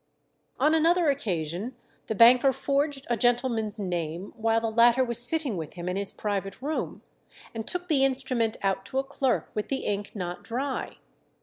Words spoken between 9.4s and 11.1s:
with the ink not dry.